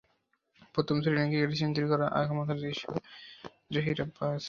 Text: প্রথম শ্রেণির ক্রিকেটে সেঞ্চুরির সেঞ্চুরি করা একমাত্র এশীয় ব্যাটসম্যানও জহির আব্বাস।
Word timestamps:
প্রথম 0.75 0.95
শ্রেণির 1.03 1.27
ক্রিকেটে 1.29 1.57
সেঞ্চুরির 1.61 1.61
সেঞ্চুরি 1.61 1.87
করা 1.93 2.05
একমাত্র 2.21 2.53
এশীয় 2.65 2.89
ব্যাটসম্যানও 2.89 3.73
জহির 3.73 3.99
আব্বাস। 4.01 4.39